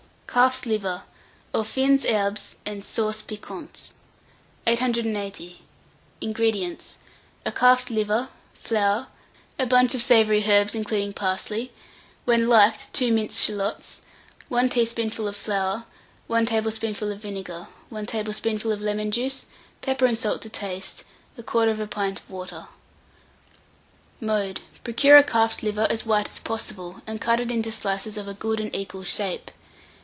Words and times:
CALF'S 0.33 0.65
LIVER 0.65 1.03
AUX 1.53 1.69
FINES 1.71 2.05
HERBES 2.05 2.55
& 2.71 2.81
SAUCE 2.85 3.21
PIQUANTE. 3.23 3.91
880. 4.65 5.61
INGREDIENTS. 6.21 6.97
A 7.45 7.51
calf's 7.51 7.89
liver, 7.89 8.29
flour, 8.53 9.07
a 9.59 9.65
bunch 9.65 9.93
of 9.93 10.01
savoury 10.01 10.45
herbs, 10.47 10.73
including 10.73 11.11
parsley; 11.11 11.73
when 12.23 12.47
liked, 12.47 12.93
2 12.93 13.11
minced 13.11 13.41
shalots; 13.43 13.99
1 14.47 14.69
teaspoonful 14.69 15.27
of 15.27 15.35
flour, 15.35 15.83
1 16.27 16.45
tablespoonful 16.45 17.11
of 17.11 17.19
vinegar, 17.19 17.67
1 17.89 18.05
tablespoonful 18.05 18.71
of 18.71 18.79
lemon 18.79 19.11
juice, 19.11 19.45
pepper 19.81 20.05
and 20.05 20.17
salt 20.17 20.41
to 20.43 20.47
taste, 20.47 21.03
1/4 21.37 21.89
pint 21.89 22.21
water. 22.29 22.69
Mode. 24.21 24.61
Procure 24.85 25.17
a 25.17 25.25
calf's 25.25 25.61
liver 25.61 25.87
as 25.89 26.05
white 26.05 26.29
as 26.29 26.39
possible, 26.39 27.01
and 27.05 27.19
cut 27.19 27.41
it 27.41 27.51
into 27.51 27.69
slices 27.69 28.15
of 28.15 28.29
a 28.29 28.33
good 28.33 28.61
and 28.61 28.73
equal 28.73 29.03
shape. 29.03 29.51